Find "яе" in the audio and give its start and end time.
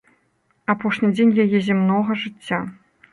1.43-1.59